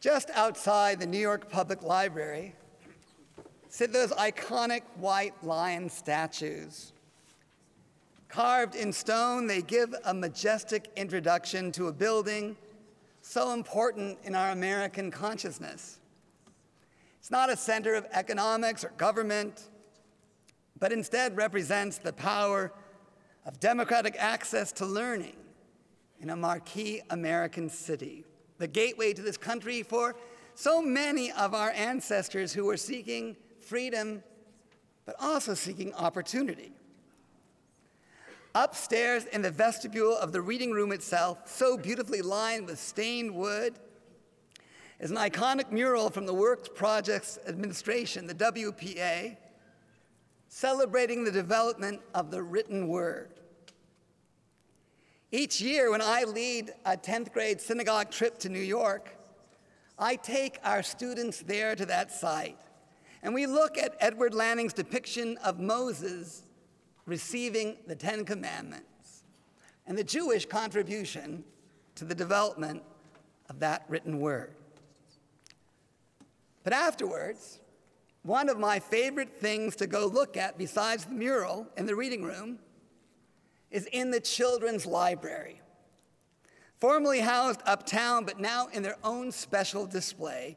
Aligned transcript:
Just 0.00 0.30
outside 0.30 0.98
the 0.98 1.06
New 1.06 1.18
York 1.18 1.50
Public 1.50 1.82
Library 1.82 2.54
sit 3.68 3.92
those 3.92 4.10
iconic 4.12 4.82
white 4.96 5.34
lion 5.44 5.90
statues. 5.90 6.92
Carved 8.28 8.74
in 8.74 8.92
stone, 8.92 9.46
they 9.46 9.60
give 9.60 9.94
a 10.04 10.14
majestic 10.14 10.88
introduction 10.96 11.70
to 11.72 11.88
a 11.88 11.92
building 11.92 12.56
so 13.20 13.52
important 13.52 14.18
in 14.24 14.34
our 14.34 14.50
American 14.50 15.10
consciousness. 15.10 15.98
It's 17.18 17.30
not 17.30 17.50
a 17.50 17.56
center 17.56 17.94
of 17.94 18.06
economics 18.12 18.84
or 18.84 18.90
government, 18.96 19.68
but 20.78 20.92
instead 20.92 21.36
represents 21.36 21.98
the 21.98 22.14
power 22.14 22.72
of 23.44 23.60
democratic 23.60 24.16
access 24.18 24.72
to 24.72 24.86
learning 24.86 25.36
in 26.20 26.30
a 26.30 26.36
marquee 26.36 27.02
American 27.10 27.68
city, 27.68 28.24
the 28.60 28.68
gateway 28.68 29.12
to 29.14 29.22
this 29.22 29.36
country 29.36 29.82
for 29.82 30.14
so 30.54 30.80
many 30.82 31.32
of 31.32 31.54
our 31.54 31.70
ancestors 31.70 32.52
who 32.52 32.66
were 32.66 32.76
seeking 32.76 33.34
freedom, 33.62 34.22
but 35.06 35.16
also 35.18 35.54
seeking 35.54 35.94
opportunity. 35.94 36.70
Upstairs 38.54 39.24
in 39.26 39.42
the 39.42 39.50
vestibule 39.50 40.16
of 40.16 40.32
the 40.32 40.42
reading 40.42 40.72
room 40.72 40.92
itself, 40.92 41.48
so 41.48 41.78
beautifully 41.78 42.20
lined 42.20 42.66
with 42.66 42.78
stained 42.78 43.34
wood, 43.34 43.78
is 44.98 45.10
an 45.10 45.16
iconic 45.16 45.72
mural 45.72 46.10
from 46.10 46.26
the 46.26 46.34
Works 46.34 46.68
Projects 46.68 47.38
Administration, 47.48 48.26
the 48.26 48.34
WPA, 48.34 49.38
celebrating 50.48 51.24
the 51.24 51.32
development 51.32 52.02
of 52.14 52.30
the 52.30 52.42
written 52.42 52.88
word. 52.88 53.30
Each 55.32 55.60
year, 55.60 55.92
when 55.92 56.02
I 56.02 56.24
lead 56.24 56.72
a 56.84 56.96
10th 56.96 57.32
grade 57.32 57.60
synagogue 57.60 58.10
trip 58.10 58.38
to 58.38 58.48
New 58.48 58.58
York, 58.58 59.16
I 59.96 60.16
take 60.16 60.58
our 60.64 60.82
students 60.82 61.40
there 61.40 61.76
to 61.76 61.86
that 61.86 62.10
site, 62.10 62.58
and 63.22 63.32
we 63.32 63.46
look 63.46 63.78
at 63.78 63.94
Edward 64.00 64.34
Laning's 64.34 64.72
depiction 64.72 65.36
of 65.44 65.60
Moses 65.60 66.42
receiving 67.06 67.76
the 67.86 67.94
Ten 67.94 68.24
Commandments 68.24 69.22
and 69.86 69.96
the 69.96 70.02
Jewish 70.02 70.46
contribution 70.46 71.44
to 71.94 72.04
the 72.04 72.14
development 72.14 72.82
of 73.48 73.60
that 73.60 73.84
written 73.88 74.18
word. 74.18 74.56
But 76.64 76.72
afterwards, 76.72 77.60
one 78.22 78.48
of 78.48 78.58
my 78.58 78.80
favorite 78.80 79.40
things 79.40 79.76
to 79.76 79.86
go 79.86 80.06
look 80.06 80.36
at 80.36 80.58
besides 80.58 81.04
the 81.04 81.14
mural 81.14 81.68
in 81.76 81.86
the 81.86 81.94
reading 81.94 82.22
room 82.24 82.58
is 83.70 83.86
in 83.92 84.10
the 84.10 84.20
children's 84.20 84.86
library. 84.86 85.60
Formerly 86.80 87.20
housed 87.20 87.60
uptown, 87.66 88.24
but 88.24 88.40
now 88.40 88.68
in 88.72 88.82
their 88.82 88.96
own 89.04 89.30
special 89.32 89.86
display, 89.86 90.56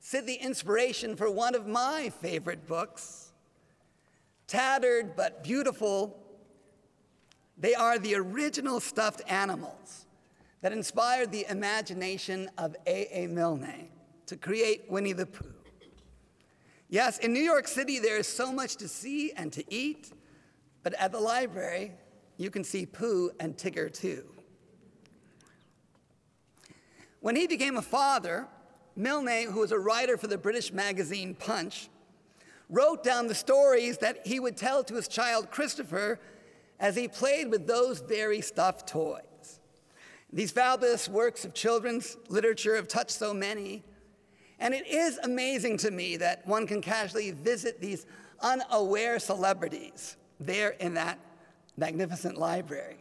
sit 0.00 0.26
the 0.26 0.34
inspiration 0.34 1.16
for 1.16 1.30
one 1.30 1.54
of 1.54 1.66
my 1.66 2.10
favorite 2.20 2.66
books. 2.66 3.32
Tattered 4.46 5.16
but 5.16 5.44
beautiful, 5.44 6.18
they 7.58 7.74
are 7.74 7.98
the 7.98 8.14
original 8.14 8.80
stuffed 8.80 9.22
animals 9.30 10.06
that 10.60 10.72
inspired 10.72 11.30
the 11.30 11.46
imagination 11.48 12.50
of 12.56 12.74
A.A. 12.86 13.26
Milne 13.26 13.88
to 14.26 14.36
create 14.36 14.84
Winnie 14.88 15.12
the 15.12 15.26
Pooh. 15.26 15.52
Yes, 16.88 17.18
in 17.18 17.32
New 17.32 17.42
York 17.42 17.68
City, 17.68 17.98
there 17.98 18.16
is 18.16 18.26
so 18.26 18.52
much 18.52 18.76
to 18.76 18.88
see 18.88 19.32
and 19.32 19.52
to 19.52 19.64
eat, 19.72 20.12
but 20.82 20.94
at 20.94 21.12
the 21.12 21.20
library, 21.20 21.92
you 22.36 22.50
can 22.50 22.64
see 22.64 22.86
Pooh 22.86 23.30
and 23.40 23.56
Tigger 23.56 23.92
too. 23.92 24.24
When 27.20 27.36
he 27.36 27.46
became 27.46 27.76
a 27.76 27.82
father, 27.82 28.46
Milne, 28.96 29.50
who 29.50 29.60
was 29.60 29.72
a 29.72 29.78
writer 29.78 30.16
for 30.16 30.26
the 30.26 30.38
British 30.38 30.72
magazine 30.72 31.34
Punch, 31.34 31.88
wrote 32.68 33.02
down 33.02 33.26
the 33.26 33.34
stories 33.34 33.98
that 33.98 34.26
he 34.26 34.40
would 34.40 34.56
tell 34.56 34.84
to 34.84 34.94
his 34.94 35.08
child 35.08 35.50
Christopher 35.50 36.20
as 36.80 36.96
he 36.96 37.08
played 37.08 37.50
with 37.50 37.66
those 37.66 38.00
very 38.00 38.40
stuffed 38.40 38.88
toys. 38.88 39.60
These 40.32 40.50
fabulous 40.50 41.08
works 41.08 41.44
of 41.44 41.54
children's 41.54 42.16
literature 42.28 42.74
have 42.76 42.88
touched 42.88 43.12
so 43.12 43.32
many. 43.32 43.84
And 44.58 44.74
it 44.74 44.86
is 44.86 45.18
amazing 45.22 45.78
to 45.78 45.90
me 45.90 46.16
that 46.16 46.46
one 46.46 46.66
can 46.66 46.80
casually 46.80 47.30
visit 47.30 47.80
these 47.80 48.06
unaware 48.40 49.18
celebrities 49.18 50.16
there 50.40 50.70
in 50.70 50.94
that 50.94 51.18
magnificent 51.76 52.36
library. 52.36 52.96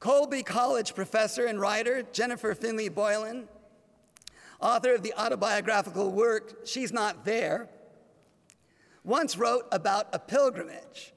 Colby 0.00 0.42
College 0.44 0.94
professor 0.94 1.46
and 1.46 1.60
writer 1.60 2.04
Jennifer 2.12 2.54
Finney 2.54 2.88
Boylan, 2.88 3.48
author 4.60 4.94
of 4.94 5.02
the 5.02 5.12
autobiographical 5.14 6.12
work 6.12 6.66
She's 6.66 6.92
Not 6.92 7.24
There, 7.24 7.68
once 9.02 9.36
wrote 9.36 9.66
about 9.72 10.08
a 10.12 10.18
pilgrimage 10.18 11.12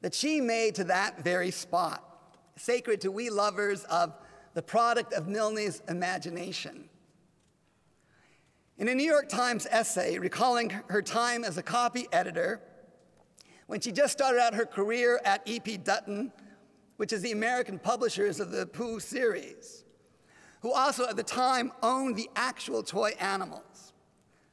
that 0.00 0.14
she 0.14 0.40
made 0.40 0.74
to 0.76 0.84
that 0.84 1.22
very 1.22 1.50
spot, 1.50 2.02
sacred 2.56 3.00
to 3.02 3.12
we 3.12 3.30
lovers 3.30 3.84
of 3.84 4.14
the 4.54 4.62
product 4.62 5.12
of 5.12 5.28
Milne's 5.28 5.82
imagination. 5.88 6.88
In 8.78 8.88
a 8.88 8.94
New 8.94 9.04
York 9.04 9.28
Times 9.28 9.66
essay 9.70 10.18
recalling 10.18 10.70
her 10.88 11.02
time 11.02 11.44
as 11.44 11.58
a 11.58 11.62
copy 11.62 12.08
editor, 12.12 12.60
when 13.68 13.80
she 13.80 13.92
just 13.92 14.14
started 14.14 14.40
out 14.40 14.54
her 14.54 14.64
career 14.64 15.20
at 15.26 15.42
E.P. 15.44 15.76
Dutton, 15.76 16.32
which 16.96 17.12
is 17.12 17.20
the 17.20 17.32
American 17.32 17.78
publishers 17.78 18.40
of 18.40 18.50
the 18.50 18.66
Pooh 18.66 18.98
series, 18.98 19.84
who 20.62 20.72
also 20.72 21.06
at 21.06 21.16
the 21.16 21.22
time 21.22 21.70
owned 21.82 22.16
the 22.16 22.30
actual 22.34 22.82
toy 22.82 23.10
animals, 23.20 23.92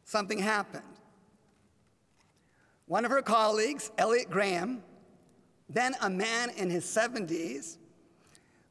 something 0.03 0.37
happened. 0.37 0.83
One 2.87 3.05
of 3.05 3.11
her 3.11 3.21
colleagues, 3.21 3.89
Elliot 3.97 4.29
Graham, 4.29 4.83
then 5.69 5.95
a 6.01 6.09
man 6.09 6.49
in 6.57 6.69
his 6.69 6.83
70s, 6.83 7.77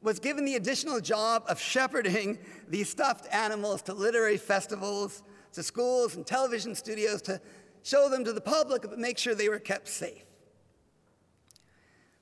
was 0.03 0.19
given 0.19 0.45
the 0.45 0.55
additional 0.55 1.01
job 1.01 1.43
of 1.49 1.59
shepherding 1.59 2.37
these 2.69 2.87
stuffed 2.87 3.25
animals 3.33 3.81
to 3.81 3.95
literary 3.95 4.37
festivals, 4.37 5.23
to 5.53 5.63
schools 5.63 6.15
and 6.15 6.25
television 6.25 6.75
studios 6.75 7.23
to 7.23 7.41
show 7.81 8.09
them 8.09 8.23
to 8.23 8.31
the 8.31 8.39
public, 8.39 8.83
but 8.83 8.99
make 8.99 9.17
sure 9.17 9.33
they 9.33 9.49
were 9.49 9.57
kept 9.57 9.87
safe. 9.87 10.21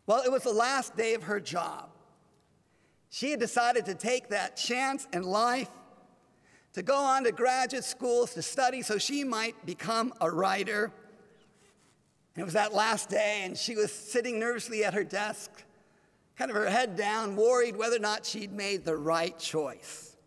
Well, 0.05 0.21
it 0.23 0.31
was 0.31 0.43
the 0.43 0.51
last 0.51 0.97
day 0.97 1.13
of 1.13 1.23
her 1.23 1.39
job. 1.39 1.89
She 3.09 3.31
had 3.31 3.39
decided 3.39 3.85
to 3.85 3.95
take 3.95 4.29
that 4.29 4.57
chance 4.57 5.07
in 5.13 5.23
life 5.23 5.69
to 6.73 6.81
go 6.81 6.95
on 6.95 7.23
to 7.23 7.31
graduate 7.31 7.83
schools 7.83 8.33
to 8.33 8.41
study 8.41 8.81
so 8.81 8.97
she 8.97 9.23
might 9.23 9.65
become 9.65 10.13
a 10.19 10.29
writer. 10.29 10.91
And 12.35 12.41
it 12.41 12.43
was 12.43 12.55
that 12.55 12.73
last 12.73 13.09
day, 13.09 13.41
and 13.43 13.55
she 13.55 13.75
was 13.75 13.91
sitting 13.91 14.39
nervously 14.39 14.83
at 14.83 14.95
her 14.95 15.03
desk, 15.03 15.51
kind 16.35 16.49
of 16.49 16.57
her 16.57 16.69
head 16.69 16.97
down, 16.97 17.35
worried 17.35 17.77
whether 17.77 17.97
or 17.97 17.99
not 17.99 18.25
she'd 18.25 18.51
made 18.51 18.83
the 18.83 18.97
right 18.97 19.37
choice. 19.37 20.17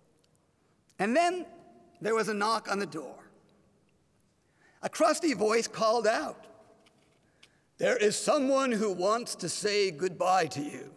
And 1.01 1.17
then 1.17 1.45
there 2.01 2.15
was 2.15 2.29
a 2.29 2.35
knock 2.35 2.71
on 2.71 2.79
the 2.79 2.87
door. 2.87 3.17
A 4.83 4.89
crusty 4.89 5.35
voice 5.35 5.67
called 5.67 6.07
out, 6.07 6.47
there 7.79 7.97
is 7.97 8.17
someone 8.17 8.73
who 8.73 8.93
wants 8.93 9.35
to 9.37 9.49
say 9.49 9.91
goodbye 9.91 10.47
to 10.47 10.63
you. 10.63 10.93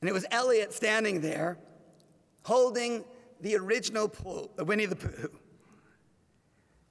And 0.00 0.10
it 0.10 0.12
was 0.12 0.26
Elliot 0.30 0.72
standing 0.72 1.20
there 1.20 1.58
holding 2.42 3.04
the 3.40 3.56
original 3.56 4.08
Pooh, 4.08 4.48
uh, 4.58 4.64
Winnie 4.64 4.86
the 4.86 4.96
Pooh. 4.96 5.30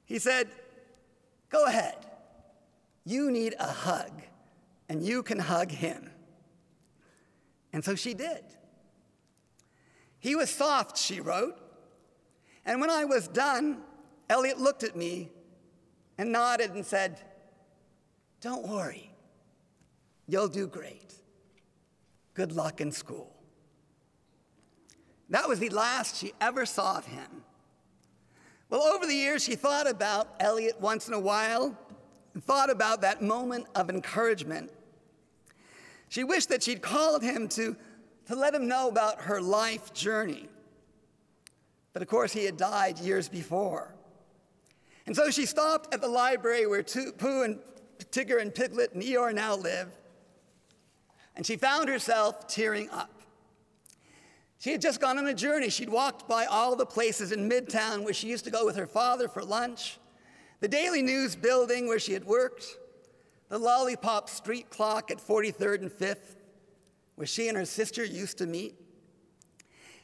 He 0.06 0.20
said, 0.20 0.48
Go 1.50 1.66
ahead. 1.66 1.96
You 3.06 3.32
need 3.32 3.56
a 3.60 3.68
hug, 3.68 4.24
and 4.90 5.02
you 5.02 5.24
can 5.24 5.40
hug 5.40 5.72
him. 5.72 6.10
And 7.72 7.84
so 7.84 7.96
she 7.96 8.14
did. 8.14 8.44
He 10.20 10.36
was 10.36 10.50
soft, 10.50 10.98
she 10.98 11.22
wrote. 11.22 11.60
And 12.66 12.82
when 12.82 12.90
I 12.90 13.06
was 13.06 13.28
done, 13.28 13.78
Elliot 14.28 14.60
looked 14.60 14.84
at 14.84 14.96
me 14.96 15.30
and 16.18 16.32
nodded 16.32 16.72
and 16.72 16.84
said, 16.84 17.20
don't 18.46 18.68
worry. 18.68 19.10
You'll 20.28 20.48
do 20.48 20.68
great. 20.68 21.16
Good 22.36 22.52
luck 22.52 22.80
in 22.80 22.92
school. 22.92 23.36
That 25.32 25.50
was 25.50 25.58
the 25.58 25.70
last 25.70 26.18
she 26.18 26.32
ever 26.40 26.64
saw 26.68 27.00
of 27.00 27.08
him. 27.08 27.44
Well, 28.70 28.84
over 28.84 29.08
the 29.08 29.16
years, 29.16 29.44
she 29.44 29.56
thought 29.56 29.90
about 29.90 30.36
Elliot 30.40 30.80
once 30.80 31.08
in 31.08 31.16
a 31.16 31.20
while 31.20 31.76
and 32.36 32.44
thought 32.44 32.70
about 32.70 33.02
that 33.02 33.24
moment 33.24 33.66
of 33.74 33.90
encouragement. 33.90 34.72
She 36.10 36.24
wished 36.24 36.50
that 36.50 36.62
she'd 36.62 36.84
called 36.84 37.24
him 37.24 37.48
to, 37.48 37.76
to 38.28 38.36
let 38.36 38.54
him 38.54 38.68
know 38.68 38.90
about 38.90 39.22
her 39.22 39.42
life 39.42 39.92
journey. 39.92 40.48
But 41.94 42.04
of 42.04 42.08
course, 42.08 42.32
he 42.32 42.46
had 42.46 42.58
died 42.58 43.00
years 43.00 43.28
before. 43.28 43.96
And 45.08 45.16
so 45.16 45.32
she 45.32 45.48
stopped 45.48 45.96
at 45.96 46.02
the 46.02 46.08
library 46.08 46.68
where 46.68 46.84
Pooh 46.84 47.42
and 47.42 47.58
Tigger 48.00 48.42
and 48.42 48.54
Piglet 48.54 48.94
and 48.94 49.04
Eeyore 49.04 49.34
now 49.34 49.56
live. 49.56 49.90
And 51.36 51.46
she 51.46 51.58
found 51.58 51.90
herself 51.90 52.48
tearing 52.48 52.90
up. 52.90 53.22
She 54.60 54.72
had 54.72 54.82
just 54.82 55.00
gone 55.00 55.18
on 55.18 55.28
a 55.28 55.34
journey. 55.34 55.70
She'd 55.70 55.90
walked 55.90 56.28
by 56.28 56.46
all 56.46 56.76
the 56.76 56.86
places 56.86 57.32
in 57.32 57.50
Midtown 57.50 58.04
where 58.04 58.14
she 58.14 58.28
used 58.28 58.46
to 58.46 58.52
go 58.52 58.66
with 58.66 58.76
her 58.78 58.88
father 58.88 59.28
for 59.28 59.44
lunch, 59.44 60.00
the 60.60 60.68
Daily 60.68 61.02
News 61.02 61.36
building 61.36 61.88
where 61.88 62.00
she 62.00 62.14
had 62.14 62.26
worked, 62.26 62.66
the 63.50 63.60
Lollipop 63.60 64.30
Street 64.30 64.70
clock 64.70 65.12
at 65.12 65.20
43rd 65.20 65.82
and 65.82 65.92
5th, 65.92 66.36
where 67.16 67.28
she 67.28 67.48
and 67.48 67.58
her 67.58 67.66
sister 67.66 68.04
used 68.04 68.38
to 68.40 68.46
meet. 68.46 68.76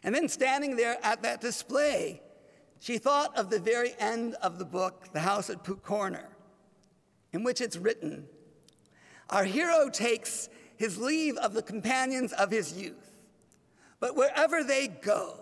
And 0.04 0.14
then 0.14 0.28
standing 0.28 0.76
there 0.76 0.98
at 1.04 1.24
that 1.24 1.42
display, 1.42 2.22
she 2.80 2.98
thought 2.98 3.38
of 3.38 3.50
the 3.50 3.60
very 3.60 3.94
end 4.00 4.36
of 4.42 4.60
the 4.60 4.66
book, 4.66 5.08
The 5.14 5.20
House 5.20 5.50
at 5.50 5.64
Pooh 5.64 5.76
Corner, 5.78 6.28
in 7.34 7.44
which 7.44 7.62
it's 7.62 7.78
written 7.78 8.28
Our 9.30 9.46
hero 9.46 9.90
takes 9.90 10.50
his 10.76 10.98
leave 10.98 11.38
of 11.38 11.54
the 11.54 11.62
companions 11.62 12.34
of 12.34 12.52
his 12.52 12.74
youth, 12.74 13.12
but 14.00 14.16
wherever 14.16 14.64
they 14.64 14.88
go, 14.88 15.38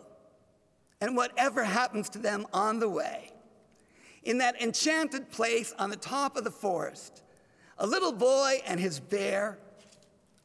and 1.01 1.15
whatever 1.15 1.63
happens 1.63 2.09
to 2.09 2.19
them 2.19 2.45
on 2.53 2.79
the 2.79 2.89
way, 2.89 3.31
in 4.23 4.39
that 4.39 4.61
enchanted 4.61 5.31
place 5.31 5.73
on 5.79 5.89
the 5.89 5.95
top 5.95 6.35
of 6.35 6.43
the 6.43 6.51
forest, 6.51 7.23
a 7.77 7.87
little 7.87 8.11
boy 8.11 8.61
and 8.67 8.79
his 8.79 8.99
bear 8.99 9.57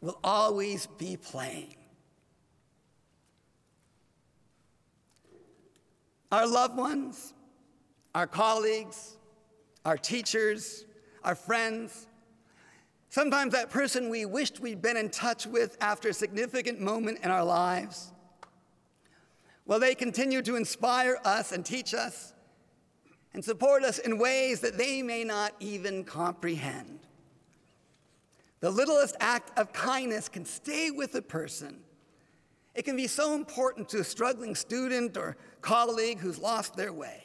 will 0.00 0.19
always 0.23 0.87
be 0.87 1.17
playing. 1.17 1.75
Our 6.31 6.46
loved 6.46 6.76
ones, 6.76 7.35
our 8.14 8.26
colleagues, 8.26 9.17
our 9.85 9.96
teachers, 9.96 10.85
our 11.25 11.35
friends, 11.35 12.06
sometimes 13.09 13.53
that 13.53 13.71
person 13.71 14.09
we 14.09 14.25
wished 14.25 14.61
we'd 14.61 14.82
been 14.82 14.97
in 14.97 15.11
touch 15.11 15.47
with 15.47 15.76
after 15.81 16.11
a 16.11 16.15
significant 16.15 16.81
moment 16.81 17.21
in 17.23 17.31
our 17.31 17.44
lives. 17.44 18.12
Well, 19.67 19.81
they 19.81 19.94
continue 19.94 20.43
to 20.43 20.56
inspire 20.56 21.19
us 21.25 21.53
and 21.53 21.65
teach 21.65 21.94
us 21.94 22.35
and 23.32 23.44
support 23.44 23.82
us 23.82 23.99
in 23.99 24.19
ways 24.19 24.61
that 24.61 24.79
they 24.79 25.03
may 25.03 25.25
not 25.25 25.55
even 25.59 26.05
comprehend. 26.05 27.00
The 28.61 28.70
littlest 28.70 29.17
act 29.20 29.59
of 29.59 29.73
kindness 29.73 30.29
can 30.29 30.44
stay 30.44 30.91
with 30.91 31.15
a 31.15 31.23
person 31.23 31.81
it 32.75 32.85
can 32.85 32.97
be 32.97 33.06
so 33.06 33.35
important 33.35 33.88
to 33.91 34.00
a 34.00 34.05
struggling 34.05 34.55
student 34.55 35.17
or 35.17 35.37
colleague 35.61 36.19
who's 36.19 36.38
lost 36.38 36.77
their 36.77 36.93
way. 36.93 37.23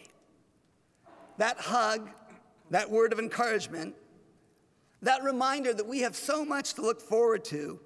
That 1.38 1.58
hug, 1.58 2.10
that 2.70 2.90
word 2.90 3.14
of 3.14 3.20
encouragement, 3.20 3.96
that 5.02 5.24
reminder 5.24 5.74
that 5.74 5.88
we 5.88 6.00
have 6.02 6.16
so 6.16 6.44
much 6.44 6.74
to 6.74 6.82
look 6.82 7.02
forward 7.02 7.44
to 7.46 7.80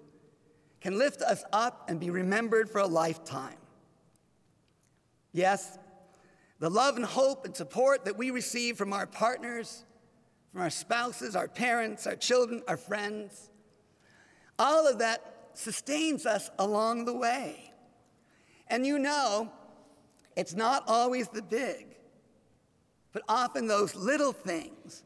can 0.81 0.97
lift 0.97 1.21
us 1.21 1.44
up 1.53 1.89
and 1.89 2.00
be 2.00 2.09
remembered 2.09 2.69
for 2.69 2.80
a 2.80 2.88
lifetime. 2.88 3.56
Yes, 5.31 5.77
the 6.59 6.69
love 6.69 6.95
and 6.97 7.06
hope 7.06 7.45
and 7.45 7.56
support 7.56 8.06
that 8.06 8.18
we 8.18 8.31
receive 8.31 8.77
from 8.77 8.94
our 8.94 9.07
partners, 9.07 9.85
from 10.51 10.62
our 10.62 10.69
spouses, 10.69 11.35
our 11.35 11.47
parents, 11.47 12.06
our 12.06 12.15
children, 12.15 12.62
our 12.68 12.77
friends, 12.77 13.50
all 14.59 14.88
of 14.88 15.00
that 15.00 15.50
sustains 15.53 16.25
us 16.25 16.50
along 16.59 17.06
the 17.06 17.13
way. 17.13 17.71
And 18.68 18.85
you 18.85 19.00
know, 19.00 19.51
it's 20.35 20.53
not 20.53 20.83
always 20.88 21.27
the 21.27 21.41
big, 21.41 21.95
but 23.13 23.21
often 23.30 23.68
those 23.68 23.95
little 23.95 24.33
things 24.33 25.04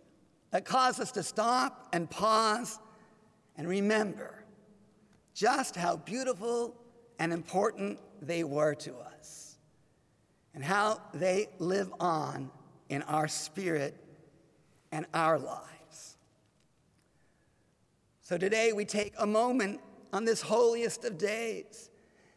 that 0.51 0.65
cause 0.65 0.99
us 0.99 1.11
to 1.11 1.23
stop 1.23 1.89
and 1.93 2.09
pause 2.09 2.79
and 3.57 3.67
remember 3.67 4.43
just 5.33 5.75
how 5.75 5.97
beautiful 5.97 6.73
and 7.19 7.31
important 7.31 7.99
they 8.21 8.43
were 8.43 8.73
to 8.73 8.95
us 8.95 9.57
and 10.55 10.63
how 10.63 10.99
they 11.13 11.47
live 11.59 11.93
on 11.99 12.49
in 12.89 13.03
our 13.03 13.27
spirit 13.27 13.95
and 14.91 15.05
our 15.13 15.37
lives. 15.37 16.17
So 18.21 18.37
today 18.37 18.73
we 18.73 18.85
take 18.85 19.13
a 19.19 19.27
moment 19.27 19.81
on 20.11 20.25
this 20.25 20.41
holiest 20.41 21.05
of 21.05 21.17
days, 21.17 21.89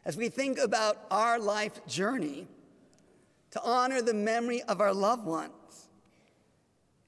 as 0.05 0.17
we 0.17 0.29
think 0.29 0.59
about 0.59 0.97
our 1.09 1.39
life 1.39 1.85
journey, 1.87 2.47
to 3.51 3.61
honor 3.63 4.01
the 4.01 4.13
memory 4.13 4.61
of 4.63 4.81
our 4.81 4.93
loved 4.93 5.25
ones. 5.25 5.53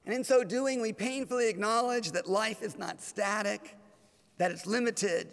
And 0.04 0.14
in 0.14 0.24
so 0.24 0.44
doing, 0.44 0.80
we 0.80 0.92
painfully 0.92 1.48
acknowledge 1.48 2.12
that 2.12 2.28
life 2.28 2.62
is 2.62 2.76
not 2.76 3.00
static, 3.00 3.76
that 4.38 4.50
it's 4.50 4.66
limited, 4.66 5.32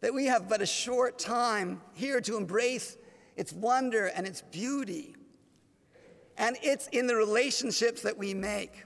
that 0.00 0.14
we 0.14 0.26
have 0.26 0.48
but 0.48 0.62
a 0.62 0.66
short 0.66 1.18
time 1.18 1.80
here 1.92 2.20
to 2.22 2.36
embrace 2.36 2.96
its 3.36 3.52
wonder 3.52 4.06
and 4.06 4.26
its 4.26 4.42
beauty. 4.42 5.14
And 6.36 6.56
it's 6.62 6.88
in 6.88 7.06
the 7.06 7.16
relationships 7.16 8.02
that 8.02 8.16
we 8.16 8.34
make 8.34 8.84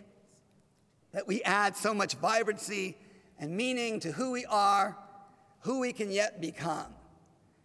that 1.12 1.26
we 1.26 1.42
add 1.42 1.76
so 1.76 1.94
much 1.94 2.14
vibrancy 2.14 2.96
and 3.38 3.56
meaning 3.56 3.98
to 4.00 4.12
who 4.12 4.30
we 4.30 4.44
are 4.44 4.96
who 5.60 5.80
we 5.80 5.92
can 5.92 6.10
yet 6.10 6.40
become, 6.40 6.94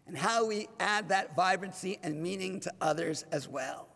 and 0.07 0.17
how 0.17 0.45
we 0.45 0.67
add 0.79 1.09
that 1.09 1.35
vibrancy 1.35 1.99
and 2.03 2.21
meaning 2.21 2.59
to 2.59 2.73
others 2.81 3.23
as 3.31 3.47
well. 3.47 3.87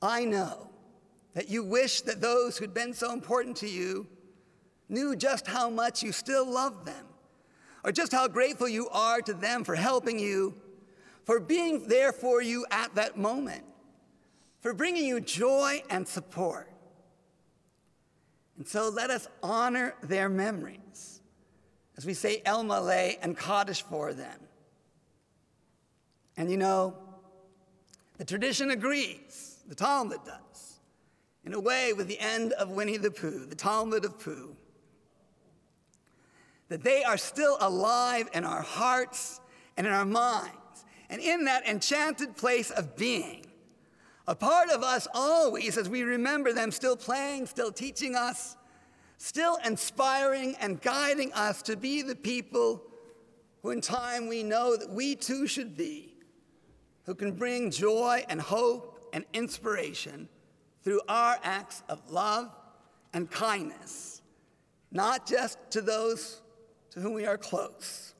I 0.00 0.24
know 0.24 0.70
that 1.34 1.48
you 1.48 1.62
wish 1.64 2.00
that 2.02 2.20
those 2.20 2.58
who'd 2.58 2.74
been 2.74 2.92
so 2.92 3.12
important 3.12 3.56
to 3.58 3.68
you 3.68 4.06
knew 4.88 5.14
just 5.14 5.46
how 5.46 5.70
much 5.70 6.02
you 6.02 6.12
still 6.12 6.50
love 6.50 6.84
them, 6.84 7.06
or 7.84 7.92
just 7.92 8.12
how 8.12 8.26
grateful 8.26 8.68
you 8.68 8.88
are 8.88 9.20
to 9.20 9.32
them 9.32 9.64
for 9.64 9.74
helping 9.74 10.18
you, 10.18 10.54
for 11.24 11.38
being 11.38 11.86
there 11.88 12.12
for 12.12 12.42
you 12.42 12.66
at 12.70 12.94
that 12.96 13.16
moment, 13.16 13.64
for 14.60 14.74
bringing 14.74 15.04
you 15.04 15.20
joy 15.20 15.82
and 15.88 16.06
support. 16.06 16.70
And 18.58 18.66
so 18.66 18.88
let 18.88 19.10
us 19.10 19.28
honor 19.42 19.94
their 20.02 20.28
memories 20.28 21.20
as 22.00 22.06
we 22.06 22.14
say 22.14 22.40
El 22.46 22.64
Malei 22.64 23.18
and 23.20 23.36
Kaddish 23.36 23.82
for 23.82 24.14
them. 24.14 24.40
And 26.38 26.50
you 26.50 26.56
know, 26.56 26.96
the 28.16 28.24
tradition 28.24 28.70
agrees, 28.70 29.58
the 29.68 29.74
Talmud 29.74 30.20
does, 30.24 30.69
in 31.44 31.54
a 31.54 31.60
way 31.60 31.92
with 31.92 32.08
the 32.08 32.18
end 32.18 32.52
of 32.52 32.70
Winnie 32.70 32.96
the 32.96 33.10
Pooh, 33.10 33.46
the 33.46 33.54
Talmud 33.54 34.04
of 34.04 34.18
Pooh, 34.18 34.56
that 36.68 36.84
they 36.84 37.02
are 37.02 37.16
still 37.16 37.56
alive 37.60 38.28
in 38.32 38.44
our 38.44 38.62
hearts 38.62 39.40
and 39.76 39.86
in 39.86 39.92
our 39.92 40.04
minds, 40.04 40.84
and 41.08 41.20
in 41.20 41.44
that 41.44 41.66
enchanted 41.66 42.36
place 42.36 42.70
of 42.70 42.96
being. 42.96 43.46
A 44.28 44.34
part 44.34 44.70
of 44.70 44.84
us 44.84 45.08
always, 45.12 45.76
as 45.76 45.88
we 45.88 46.02
remember 46.02 46.52
them, 46.52 46.70
still 46.70 46.96
playing, 46.96 47.46
still 47.46 47.72
teaching 47.72 48.14
us, 48.14 48.56
still 49.16 49.58
inspiring 49.64 50.54
and 50.60 50.80
guiding 50.80 51.32
us 51.32 51.62
to 51.62 51.76
be 51.76 52.02
the 52.02 52.14
people 52.14 52.82
who, 53.62 53.70
in 53.70 53.80
time, 53.80 54.28
we 54.28 54.42
know 54.42 54.76
that 54.76 54.90
we 54.90 55.16
too 55.16 55.46
should 55.46 55.76
be, 55.76 56.14
who 57.06 57.14
can 57.14 57.32
bring 57.32 57.70
joy 57.70 58.24
and 58.28 58.40
hope 58.40 59.08
and 59.12 59.24
inspiration 59.32 60.28
through 60.82 61.00
our 61.08 61.38
acts 61.42 61.82
of 61.88 62.10
love 62.10 62.50
and 63.12 63.30
kindness, 63.30 64.22
not 64.90 65.26
just 65.26 65.58
to 65.70 65.80
those 65.80 66.40
to 66.90 67.00
whom 67.00 67.14
we 67.14 67.26
are 67.26 67.38
close, 67.38 68.14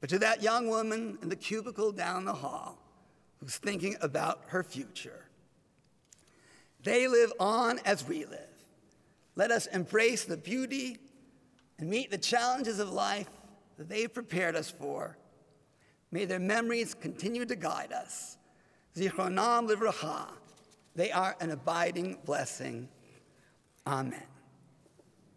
but 0.00 0.10
to 0.10 0.18
that 0.18 0.42
young 0.42 0.68
woman 0.68 1.18
in 1.22 1.28
the 1.28 1.36
cubicle 1.36 1.92
down 1.92 2.24
the 2.24 2.32
hall 2.32 2.78
who's 3.40 3.56
thinking 3.56 3.96
about 4.00 4.42
her 4.48 4.62
future. 4.62 5.24
They 6.82 7.08
live 7.08 7.32
on 7.40 7.80
as 7.84 8.06
we 8.06 8.26
live. 8.26 8.40
Let 9.36 9.50
us 9.50 9.66
embrace 9.66 10.24
the 10.24 10.36
beauty 10.36 10.98
and 11.78 11.88
meet 11.88 12.10
the 12.10 12.18
challenges 12.18 12.78
of 12.78 12.90
life 12.90 13.30
that 13.78 13.88
they've 13.88 14.12
prepared 14.12 14.54
us 14.54 14.70
for. 14.70 15.16
May 16.12 16.26
their 16.26 16.38
memories 16.38 16.94
continue 16.94 17.44
to 17.46 17.56
guide 17.56 17.92
us. 17.92 18.36
Zichronam 18.96 19.68
livracha. 19.68 20.28
They 20.94 21.10
are 21.10 21.36
an 21.40 21.50
abiding 21.50 22.18
blessing. 22.24 22.88
Amen. 23.86 24.22